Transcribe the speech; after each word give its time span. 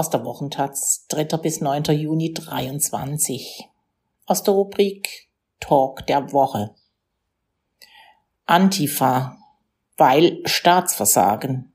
aus 0.00 0.08
der 0.08 0.24
Wochentaz 0.24 1.04
3. 1.10 1.24
bis 1.36 1.60
9. 1.60 1.82
Juni 1.92 2.32
23 2.32 3.68
aus 4.24 4.42
der 4.42 4.54
Rubrik 4.54 5.28
Talk 5.60 6.06
der 6.06 6.32
Woche. 6.32 6.74
Antifa, 8.46 9.36
weil 9.98 10.40
Staatsversagen. 10.46 11.74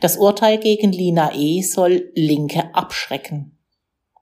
Das 0.00 0.16
Urteil 0.16 0.58
gegen 0.58 0.90
Lina 0.90 1.32
E. 1.36 1.62
soll 1.62 2.10
Linke 2.16 2.74
abschrecken. 2.74 3.60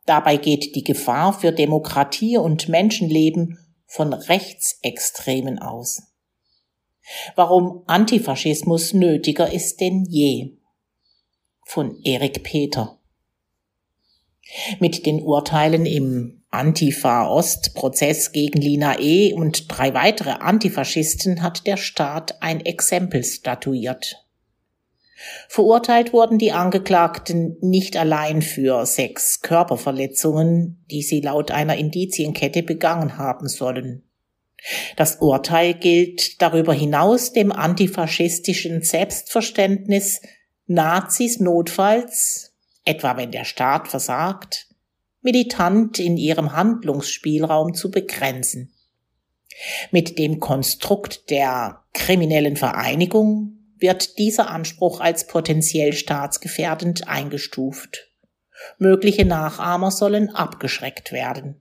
Dabei 0.04 0.36
geht 0.36 0.76
die 0.76 0.84
Gefahr 0.84 1.32
für 1.32 1.50
Demokratie 1.50 2.36
und 2.36 2.68
Menschenleben 2.68 3.58
von 3.86 4.12
Rechtsextremen 4.12 5.58
aus. 5.58 6.12
Warum 7.36 7.84
Antifaschismus 7.86 8.92
nötiger 8.92 9.50
ist 9.50 9.80
denn 9.80 10.04
je. 10.04 10.58
Von 11.64 12.00
Erik 12.04 12.42
Peter. 12.42 12.98
Mit 14.80 15.06
den 15.06 15.22
Urteilen 15.22 15.86
im 15.86 16.42
Antifa-Ost-Prozess 16.50 18.32
gegen 18.32 18.60
Lina 18.60 18.98
E. 19.00 19.32
und 19.32 19.66
drei 19.68 19.94
weitere 19.94 20.30
Antifaschisten 20.30 21.42
hat 21.42 21.66
der 21.66 21.78
Staat 21.78 22.42
ein 22.42 22.60
Exempel 22.60 23.24
statuiert. 23.24 24.26
Verurteilt 25.48 26.12
wurden 26.12 26.38
die 26.38 26.52
Angeklagten 26.52 27.56
nicht 27.60 27.96
allein 27.96 28.42
für 28.42 28.84
sechs 28.84 29.40
Körperverletzungen, 29.40 30.84
die 30.90 31.02
sie 31.02 31.20
laut 31.20 31.50
einer 31.50 31.76
Indizienkette 31.76 32.62
begangen 32.62 33.16
haben 33.18 33.48
sollen. 33.48 34.02
Das 34.96 35.16
Urteil 35.16 35.74
gilt 35.74 36.40
darüber 36.42 36.72
hinaus 36.72 37.32
dem 37.32 37.50
antifaschistischen 37.50 38.82
Selbstverständnis, 38.82 40.20
Nazis 40.72 41.40
notfalls, 41.40 42.54
etwa 42.84 43.16
wenn 43.16 43.30
der 43.30 43.44
Staat 43.44 43.88
versagt, 43.88 44.68
militant 45.20 45.98
in 45.98 46.16
ihrem 46.16 46.52
Handlungsspielraum 46.52 47.74
zu 47.74 47.90
begrenzen. 47.90 48.72
Mit 49.90 50.18
dem 50.18 50.40
Konstrukt 50.40 51.30
der 51.30 51.84
kriminellen 51.92 52.56
Vereinigung 52.56 53.58
wird 53.78 54.18
dieser 54.18 54.48
Anspruch 54.50 55.00
als 55.00 55.26
potenziell 55.26 55.92
staatsgefährdend 55.92 57.08
eingestuft. 57.08 58.08
Mögliche 58.78 59.24
Nachahmer 59.24 59.90
sollen 59.90 60.30
abgeschreckt 60.30 61.12
werden. 61.12 61.60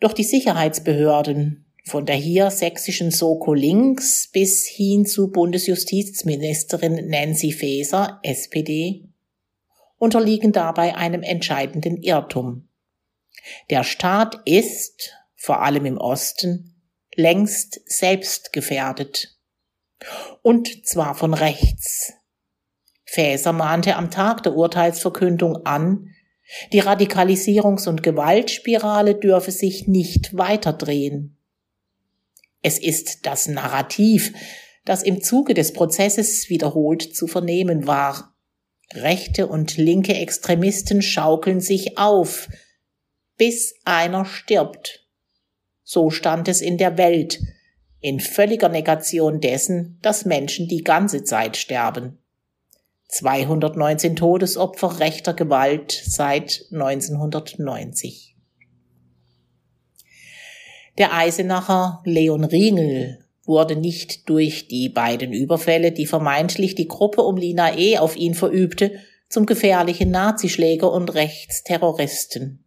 Doch 0.00 0.12
die 0.12 0.24
Sicherheitsbehörden, 0.24 1.61
von 1.84 2.06
der 2.06 2.16
hier 2.16 2.50
sächsischen 2.50 3.10
Soko 3.10 3.54
links 3.54 4.28
bis 4.32 4.66
hin 4.66 5.04
zu 5.04 5.30
Bundesjustizministerin 5.30 7.08
Nancy 7.08 7.52
Faeser, 7.52 8.20
SPD, 8.22 9.08
unterliegen 9.98 10.52
dabei 10.52 10.96
einem 10.96 11.22
entscheidenden 11.22 11.96
Irrtum. 11.96 12.68
Der 13.70 13.84
Staat 13.84 14.40
ist, 14.44 15.12
vor 15.36 15.62
allem 15.62 15.86
im 15.86 15.98
Osten, 15.98 16.80
längst 17.14 17.80
selbst 17.86 18.52
gefährdet. 18.52 19.36
Und 20.42 20.86
zwar 20.86 21.14
von 21.14 21.34
rechts. 21.34 22.14
Faeser 23.04 23.52
mahnte 23.52 23.96
am 23.96 24.10
Tag 24.10 24.42
der 24.44 24.54
Urteilsverkündung 24.54 25.66
an, 25.66 26.08
die 26.72 26.82
Radikalisierungs- 26.82 27.88
und 27.88 28.02
Gewaltspirale 28.02 29.14
dürfe 29.14 29.50
sich 29.50 29.86
nicht 29.86 30.36
weiterdrehen. 30.36 31.38
Es 32.62 32.78
ist 32.78 33.26
das 33.26 33.48
Narrativ, 33.48 34.32
das 34.84 35.02
im 35.02 35.22
Zuge 35.22 35.54
des 35.54 35.72
Prozesses 35.72 36.48
wiederholt 36.48 37.14
zu 37.14 37.26
vernehmen 37.26 37.86
war. 37.86 38.34
Rechte 38.94 39.46
und 39.46 39.76
linke 39.76 40.14
Extremisten 40.14 41.02
schaukeln 41.02 41.60
sich 41.60 41.98
auf, 41.98 42.48
bis 43.36 43.74
einer 43.84 44.24
stirbt. 44.24 45.06
So 45.82 46.10
stand 46.10 46.48
es 46.48 46.60
in 46.60 46.78
der 46.78 46.98
Welt, 46.98 47.40
in 48.00 48.20
völliger 48.20 48.68
Negation 48.68 49.40
dessen, 49.40 49.98
dass 50.02 50.24
Menschen 50.24 50.68
die 50.68 50.82
ganze 50.82 51.24
Zeit 51.24 51.56
sterben. 51.56 52.18
219 53.08 54.16
Todesopfer 54.16 55.00
rechter 55.00 55.34
Gewalt 55.34 55.92
seit 56.06 56.64
1990. 56.72 58.31
Der 60.98 61.14
Eisenacher 61.14 62.02
Leon 62.04 62.44
Ringel 62.44 63.24
wurde 63.44 63.76
nicht 63.76 64.28
durch 64.28 64.68
die 64.68 64.88
beiden 64.88 65.32
Überfälle, 65.32 65.92
die 65.92 66.06
vermeintlich 66.06 66.74
die 66.74 66.88
Gruppe 66.88 67.22
um 67.22 67.36
Lina 67.36 67.76
E. 67.76 67.98
auf 67.98 68.16
ihn 68.16 68.34
verübte, 68.34 68.92
zum 69.28 69.46
gefährlichen 69.46 70.10
Nazischläger 70.10 70.92
und 70.92 71.14
Rechtsterroristen. 71.14 72.64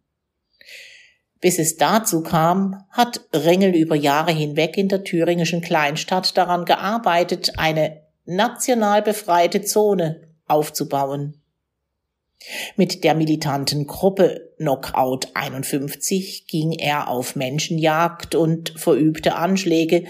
Bis 1.40 1.58
es 1.58 1.76
dazu 1.76 2.22
kam, 2.22 2.84
hat 2.90 3.20
Ringel 3.32 3.74
über 3.74 3.94
Jahre 3.94 4.32
hinweg 4.32 4.76
in 4.76 4.88
der 4.88 5.04
thüringischen 5.04 5.60
Kleinstadt 5.60 6.36
daran 6.36 6.64
gearbeitet, 6.64 7.52
eine 7.56 8.02
national 8.24 9.02
befreite 9.02 9.62
Zone 9.62 10.22
aufzubauen. 10.46 11.40
Mit 12.76 13.02
der 13.02 13.14
militanten 13.14 13.86
Gruppe 13.86 14.52
Knockout 14.58 15.28
51 15.34 16.46
ging 16.46 16.72
er 16.72 17.08
auf 17.08 17.36
Menschenjagd 17.36 18.34
und 18.34 18.70
verübte 18.76 19.34
Anschläge. 19.36 20.04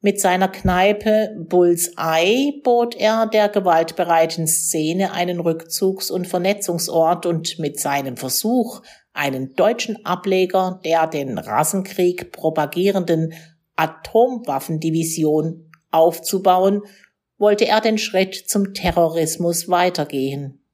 Mit 0.00 0.20
seiner 0.20 0.48
Kneipe 0.48 1.34
Bullseye 1.48 2.60
bot 2.62 2.94
er 2.94 3.26
der 3.26 3.48
gewaltbereiten 3.48 4.46
Szene 4.46 5.12
einen 5.12 5.40
Rückzugs- 5.40 6.10
und 6.10 6.28
Vernetzungsort 6.28 7.26
und 7.26 7.58
mit 7.58 7.80
seinem 7.80 8.16
Versuch, 8.16 8.80
einen 9.12 9.54
deutschen 9.54 10.06
Ableger 10.06 10.80
der 10.84 11.08
den 11.08 11.36
Rassenkrieg 11.36 12.30
propagierenden 12.30 13.34
Atomwaffendivision 13.74 15.72
aufzubauen, 15.90 16.82
wollte 17.36 17.66
er 17.66 17.80
den 17.80 17.98
Schritt 17.98 18.36
zum 18.48 18.74
Terrorismus 18.74 19.68
weitergehen. 19.68 20.64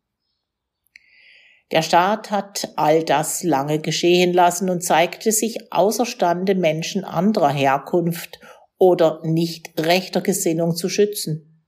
Der 1.74 1.82
Staat 1.82 2.30
hat 2.30 2.72
all 2.76 3.02
das 3.02 3.42
lange 3.42 3.80
geschehen 3.80 4.32
lassen 4.32 4.70
und 4.70 4.84
zeigte 4.84 5.32
sich 5.32 5.72
außerstande, 5.72 6.54
Menschen 6.54 7.04
anderer 7.04 7.50
Herkunft 7.50 8.38
oder 8.78 9.20
nicht 9.24 9.72
rechter 9.80 10.20
Gesinnung 10.20 10.76
zu 10.76 10.88
schützen. 10.88 11.66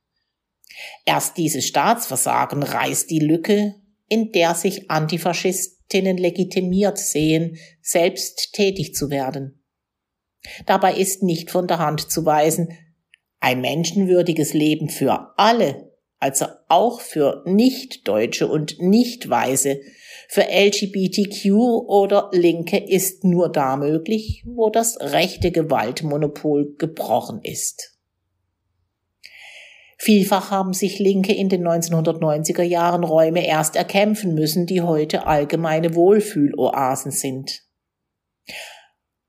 Erst 1.04 1.36
dieses 1.36 1.66
Staatsversagen 1.66 2.62
reißt 2.62 3.10
die 3.10 3.18
Lücke, 3.18 3.74
in 4.08 4.30
der 4.30 4.54
sich 4.54 4.92
Antifaschistinnen 4.92 6.16
legitimiert 6.18 6.98
sehen, 6.98 7.56
selbst 7.82 8.52
tätig 8.52 8.94
zu 8.94 9.10
werden. 9.10 9.64
Dabei 10.66 10.94
ist 10.94 11.24
nicht 11.24 11.50
von 11.50 11.66
der 11.66 11.80
Hand 11.80 12.12
zu 12.12 12.24
weisen, 12.24 12.68
ein 13.40 13.60
menschenwürdiges 13.60 14.54
Leben 14.54 14.88
für 14.88 15.32
alle, 15.36 15.85
also 16.18 16.46
auch 16.68 17.00
für 17.00 17.42
Nicht-Deutsche 17.46 18.46
und 18.46 18.80
Nicht-Weiße, 18.80 19.80
für 20.28 20.42
LGBTQ 20.42 21.52
oder 21.86 22.30
Linke 22.32 22.78
ist 22.78 23.22
nur 23.24 23.50
da 23.50 23.76
möglich, 23.76 24.42
wo 24.44 24.70
das 24.70 24.98
rechte 25.00 25.52
Gewaltmonopol 25.52 26.74
gebrochen 26.78 27.40
ist. 27.42 27.96
Vielfach 29.98 30.50
haben 30.50 30.72
sich 30.72 30.98
Linke 30.98 31.32
in 31.32 31.48
den 31.48 31.66
1990er 31.66 32.62
Jahren 32.62 33.02
Räume 33.02 33.46
erst 33.46 33.76
erkämpfen 33.76 34.34
müssen, 34.34 34.66
die 34.66 34.82
heute 34.82 35.26
allgemeine 35.26 35.94
Wohlfühloasen 35.94 37.12
sind. 37.12 37.62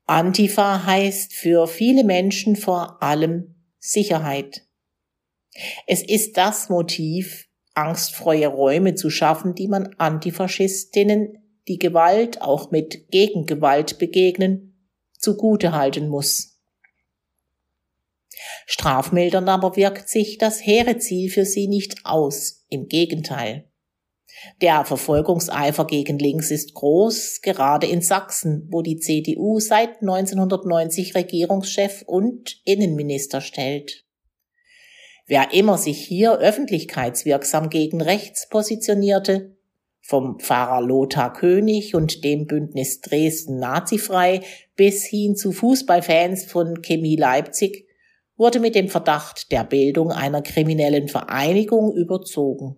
Antifa 0.04 0.84
heißt 0.84 1.32
für 1.32 1.66
viele 1.66 2.04
Menschen 2.04 2.56
vor 2.56 3.02
allem 3.02 3.54
Sicherheit. 3.78 4.67
Es 5.86 6.02
ist 6.02 6.36
das 6.36 6.68
Motiv, 6.68 7.48
angstfreie 7.74 8.48
Räume 8.48 8.94
zu 8.94 9.10
schaffen, 9.10 9.54
die 9.54 9.68
man 9.68 9.94
Antifaschistinnen, 9.98 11.38
die 11.68 11.78
Gewalt 11.78 12.42
auch 12.42 12.70
mit 12.70 13.10
Gegengewalt 13.10 13.98
begegnen, 13.98 14.90
zugute 15.18 15.72
halten 15.72 16.08
muss. 16.08 16.58
Strafmildern 18.66 19.48
aber 19.48 19.76
wirkt 19.76 20.08
sich 20.08 20.38
das 20.38 20.64
hehre 20.64 20.98
Ziel 20.98 21.30
für 21.30 21.44
sie 21.44 21.68
nicht 21.68 22.04
aus, 22.04 22.64
im 22.68 22.86
Gegenteil. 22.86 23.64
Der 24.60 24.84
Verfolgungseifer 24.84 25.86
gegen 25.86 26.18
links 26.18 26.50
ist 26.50 26.74
groß, 26.74 27.40
gerade 27.42 27.86
in 27.86 28.02
Sachsen, 28.02 28.68
wo 28.70 28.82
die 28.82 28.98
CDU 28.98 29.58
seit 29.58 30.00
1990 30.00 31.14
Regierungschef 31.14 32.02
und 32.06 32.60
Innenminister 32.64 33.40
stellt. 33.40 34.04
Wer 35.28 35.52
immer 35.52 35.76
sich 35.76 35.98
hier 36.04 36.38
öffentlichkeitswirksam 36.38 37.68
gegen 37.68 38.00
rechts 38.00 38.48
positionierte, 38.48 39.54
vom 40.00 40.40
Pfarrer 40.40 40.80
Lothar 40.80 41.34
König 41.34 41.94
und 41.94 42.24
dem 42.24 42.46
Bündnis 42.46 43.02
Dresden 43.02 43.58
Nazifrei 43.58 44.40
bis 44.74 45.04
hin 45.04 45.36
zu 45.36 45.52
Fußballfans 45.52 46.46
von 46.46 46.80
Chemie 46.80 47.16
Leipzig, 47.16 47.86
wurde 48.38 48.58
mit 48.58 48.74
dem 48.74 48.88
Verdacht 48.88 49.52
der 49.52 49.64
Bildung 49.64 50.12
einer 50.12 50.40
kriminellen 50.40 51.08
Vereinigung 51.08 51.94
überzogen. 51.94 52.76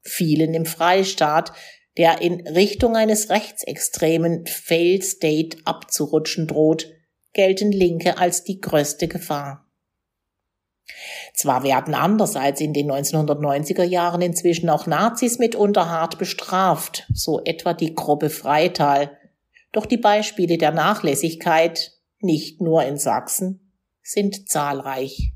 vielen 0.00 0.54
im 0.54 0.66
Freistaat, 0.66 1.52
der 1.96 2.22
in 2.22 2.44
Richtung 2.48 2.96
eines 2.96 3.30
rechtsextremen 3.30 4.46
Failed 4.46 5.04
State 5.04 5.58
abzurutschen 5.64 6.48
droht, 6.48 6.88
gelten 7.34 7.70
Linke 7.70 8.18
als 8.18 8.42
die 8.42 8.60
größte 8.60 9.06
Gefahr. 9.06 9.71
Zwar 11.34 11.62
werden 11.62 11.94
anders 11.94 12.36
als 12.36 12.60
in 12.60 12.72
den 12.72 12.90
1990er 12.90 13.84
Jahren 13.84 14.22
inzwischen 14.22 14.68
auch 14.68 14.86
Nazis 14.86 15.38
mitunter 15.38 15.88
hart 15.88 16.18
bestraft, 16.18 17.06
so 17.12 17.42
etwa 17.44 17.72
die 17.74 17.94
Gruppe 17.94 18.30
Freital, 18.30 19.16
doch 19.72 19.86
die 19.86 19.96
Beispiele 19.96 20.58
der 20.58 20.72
Nachlässigkeit, 20.72 21.92
nicht 22.20 22.60
nur 22.60 22.84
in 22.84 22.98
Sachsen, 22.98 23.72
sind 24.02 24.48
zahlreich. 24.48 25.32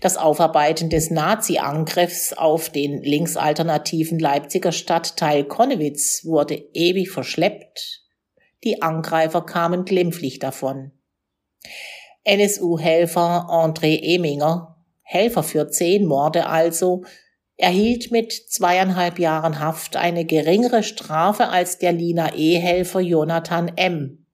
Das 0.00 0.16
Aufarbeiten 0.16 0.88
des 0.88 1.10
Nazi-Angriffs 1.10 2.32
auf 2.32 2.70
den 2.70 3.02
linksalternativen 3.02 4.18
Leipziger 4.18 4.72
Stadtteil 4.72 5.44
Konnewitz 5.44 6.24
wurde 6.24 6.54
ewig 6.72 7.10
verschleppt. 7.10 8.02
Die 8.64 8.80
Angreifer 8.80 9.42
kamen 9.42 9.84
glimpflich 9.84 10.38
davon. 10.38 10.92
NSU-Helfer 12.26 13.48
André 13.48 14.00
Eminger, 14.02 14.76
Helfer 15.02 15.42
für 15.42 15.68
zehn 15.68 16.06
Morde 16.06 16.46
also, 16.46 17.04
erhielt 17.56 18.10
mit 18.10 18.32
zweieinhalb 18.32 19.18
Jahren 19.18 19.60
Haft 19.60 19.96
eine 19.96 20.24
geringere 20.24 20.82
Strafe 20.82 21.48
als 21.48 21.78
der 21.78 21.92
Lina 21.92 22.34
E-Helfer 22.34 23.00
Jonathan 23.00 23.72
M. 23.76 24.26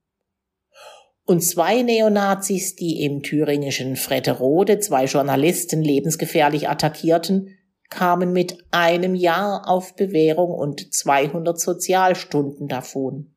Und 1.24 1.40
zwei 1.42 1.82
Neonazis, 1.82 2.74
die 2.74 3.04
im 3.04 3.22
thüringischen 3.22 3.96
Fretterode 3.96 4.80
zwei 4.80 5.04
Journalisten 5.04 5.82
lebensgefährlich 5.82 6.68
attackierten, 6.68 7.56
kamen 7.90 8.32
mit 8.32 8.56
einem 8.70 9.14
Jahr 9.14 9.68
auf 9.68 9.94
Bewährung 9.94 10.50
und 10.50 10.92
200 10.92 11.60
Sozialstunden 11.60 12.66
davon. 12.66 13.31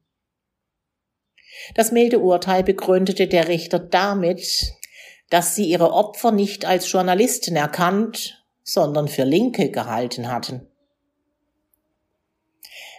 Das 1.73 1.91
milde 1.91 2.19
Urteil 2.19 2.63
begründete 2.63 3.27
der 3.27 3.47
Richter 3.47 3.79
damit, 3.79 4.73
dass 5.29 5.55
sie 5.55 5.65
ihre 5.65 5.91
Opfer 5.91 6.31
nicht 6.31 6.65
als 6.65 6.91
Journalisten 6.91 7.55
erkannt, 7.55 8.43
sondern 8.63 9.07
für 9.07 9.23
Linke 9.23 9.71
gehalten 9.71 10.31
hatten. 10.31 10.67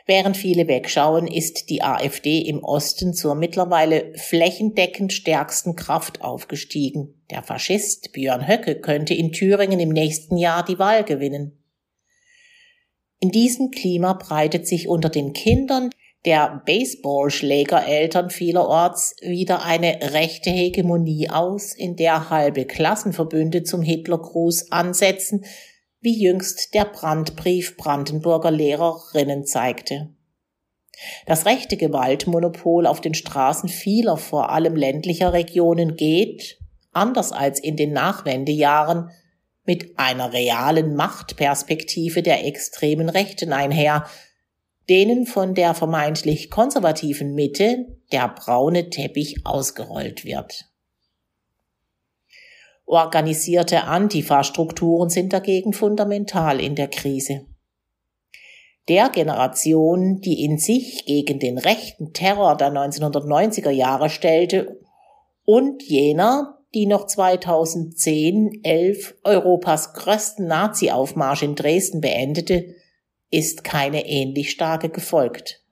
Während 0.08 0.36
viele 0.36 0.68
wegschauen, 0.68 1.26
ist 1.26 1.68
die 1.68 1.82
AfD 1.82 2.38
im 2.38 2.62
Osten 2.62 3.12
zur 3.12 3.34
mittlerweile 3.34 4.12
flächendeckend 4.14 5.12
stärksten 5.12 5.74
Kraft 5.74 6.22
aufgestiegen. 6.22 7.20
Der 7.30 7.42
Faschist 7.42 8.12
Björn 8.12 8.46
Höcke 8.46 8.80
könnte 8.80 9.14
in 9.14 9.32
Thüringen 9.32 9.80
im 9.80 9.88
nächsten 9.88 10.36
Jahr 10.36 10.64
die 10.64 10.78
Wahl 10.78 11.02
gewinnen. 11.02 11.58
In 13.18 13.32
diesem 13.32 13.72
Klima 13.72 14.12
breitet 14.12 14.68
sich 14.68 14.86
unter 14.86 15.08
den 15.08 15.32
Kindern 15.32 15.90
der 16.26 16.61
Baseballschlägereltern 16.67 18.31
vielerorts 18.31 19.14
wieder 19.23 19.62
eine 19.62 20.12
rechte 20.12 20.50
Hegemonie 20.50 21.31
aus, 21.31 21.73
in 21.73 21.94
der 21.94 22.31
halbe 22.31 22.64
Klassenverbünde 22.64 23.62
zum 23.62 23.81
Hitlergruß 23.82 24.73
ansetzen, 24.73 25.44
wie 26.00 26.20
jüngst 26.20 26.75
der 26.75 26.84
Brandbrief 26.84 27.76
Brandenburger 27.76 28.50
Lehrerinnen 28.50 29.44
zeigte. 29.44 30.11
Das 31.26 31.46
rechte 31.46 31.76
Gewaltmonopol 31.76 32.87
auf 32.87 33.00
den 33.00 33.14
Straßen 33.14 33.69
vieler, 33.69 34.17
vor 34.17 34.50
allem 34.50 34.75
ländlicher 34.75 35.32
Regionen 35.32 35.94
geht, 35.94 36.58
anders 36.93 37.31
als 37.32 37.61
in 37.61 37.76
den 37.76 37.93
Nachwendejahren, 37.93 39.11
mit 39.64 39.99
einer 39.99 40.32
realen 40.32 40.94
Machtperspektive 40.94 42.23
der 42.23 42.46
extremen 42.46 43.08
Rechten 43.08 43.52
einher, 43.52 44.06
denen 44.88 45.26
von 45.26 45.54
der 45.54 45.74
vermeintlich 45.74 46.50
konservativen 46.50 47.34
Mitte 47.34 47.98
der 48.12 48.28
braune 48.28 48.90
Teppich 48.90 49.44
ausgerollt 49.44 50.24
wird. 50.24 50.66
Organisierte 52.84 53.82
Antifa-Strukturen 53.84 55.08
sind 55.08 55.32
dagegen 55.32 55.72
fundamental 55.72 56.60
in 56.60 56.76
der 56.76 56.86
Krise. 56.86 57.46
Der 58.88 59.08
Generation, 59.08 60.20
die 60.20 60.44
in 60.44 60.58
sich 60.58 61.04
gegen 61.06 61.40
den 61.40 61.58
rechten 61.58 62.12
Terror 62.12 62.56
der 62.56 62.70
1990er 62.70 63.70
Jahre 63.70 64.08
stellte 64.08 64.78
und 65.44 65.82
jener, 65.82 66.58
die 66.72 66.86
noch 66.86 67.06
2010, 67.06 68.60
11 68.62 69.16
Europas 69.24 69.92
größten 69.94 70.46
Nazi-Aufmarsch 70.46 71.42
in 71.42 71.56
Dresden 71.56 72.00
beendete, 72.00 72.76
ist 73.31 73.64
keine 73.64 74.06
ähnlich 74.06 74.50
starke 74.50 74.88
gefolgt. 74.88 75.62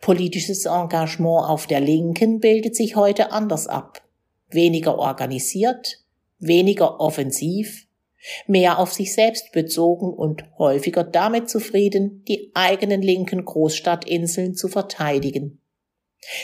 Politisches 0.00 0.66
Engagement 0.66 1.48
auf 1.48 1.66
der 1.66 1.80
Linken 1.80 2.40
bildet 2.40 2.74
sich 2.74 2.96
heute 2.96 3.30
anders 3.32 3.66
ab. 3.66 4.02
Weniger 4.50 4.98
organisiert, 4.98 6.04
weniger 6.38 7.00
offensiv, 7.00 7.86
mehr 8.46 8.78
auf 8.78 8.92
sich 8.92 9.14
selbst 9.14 9.52
bezogen 9.52 10.12
und 10.12 10.44
häufiger 10.58 11.04
damit 11.04 11.48
zufrieden, 11.48 12.24
die 12.26 12.50
eigenen 12.54 13.00
linken 13.00 13.44
Großstadtinseln 13.44 14.54
zu 14.54 14.68
verteidigen. 14.68 15.60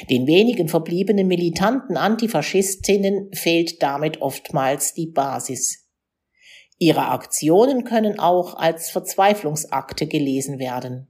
Den 0.09 0.27
wenigen 0.27 0.69
verbliebenen 0.69 1.27
militanten 1.27 1.97
Antifaschistinnen 1.97 3.31
fehlt 3.33 3.83
damit 3.83 4.23
oftmals 4.23 4.95
die 4.95 5.07
Basis. 5.07 5.86
Ihre 6.79 7.09
Aktionen 7.09 7.85
können 7.85 8.19
auch 8.19 8.55
als 8.55 8.91
Verzweiflungsakte 8.91 10.07
gelesen 10.07 10.59
werden. 10.59 11.09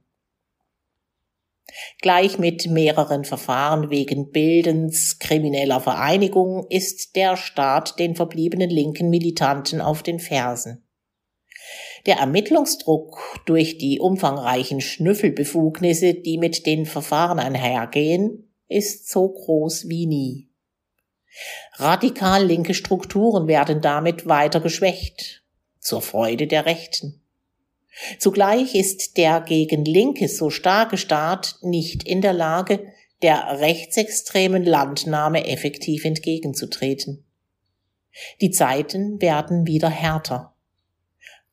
Gleich 2.01 2.39
mit 2.39 2.67
mehreren 2.67 3.25
Verfahren 3.25 3.89
wegen 3.89 4.31
Bildens 4.31 5.19
krimineller 5.19 5.81
Vereinigung 5.81 6.65
ist 6.69 7.17
der 7.17 7.35
Staat 7.35 7.99
den 7.99 8.15
verbliebenen 8.15 8.69
linken 8.69 9.09
Militanten 9.09 9.81
auf 9.81 10.03
den 10.03 10.19
Fersen. 10.19 10.87
Der 12.05 12.17
Ermittlungsdruck 12.17 13.19
durch 13.45 13.77
die 13.77 13.99
umfangreichen 13.99 14.79
Schnüffelbefugnisse, 14.79 16.13
die 16.13 16.37
mit 16.37 16.65
den 16.65 16.85
Verfahren 16.85 17.39
einhergehen, 17.39 18.53
ist 18.69 19.09
so 19.09 19.27
groß 19.27 19.89
wie 19.89 20.07
nie. 20.07 20.49
Radikal 21.73 22.45
linke 22.45 22.73
Strukturen 22.73 23.47
werden 23.47 23.81
damit 23.81 24.25
weiter 24.25 24.61
geschwächt 24.61 25.43
zur 25.87 26.01
Freude 26.01 26.47
der 26.47 26.65
Rechten. 26.65 27.21
Zugleich 28.19 28.75
ist 28.75 29.15
der 29.17 29.39
gegen 29.39 29.85
Linke 29.85 30.27
so 30.27 30.49
starke 30.49 30.97
Staat 30.97 31.55
nicht 31.61 32.03
in 32.03 32.21
der 32.21 32.33
Lage, 32.33 32.91
der 33.21 33.59
rechtsextremen 33.61 34.63
Landnahme 34.63 35.47
effektiv 35.47 36.03
entgegenzutreten. 36.03 37.25
Die 38.41 38.51
Zeiten 38.51 39.21
werden 39.21 39.65
wieder 39.65 39.89
härter. 39.89 40.53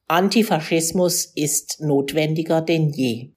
Antifaschismus 0.08 1.24
ist 1.24 1.80
notwendiger 1.80 2.60
denn 2.60 2.90
je. 2.90 3.30